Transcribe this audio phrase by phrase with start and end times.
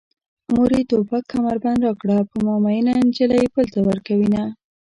[0.53, 4.43] مورې توپک کمربند راکړه په ما مينه نجلۍ بل ته ورکوينه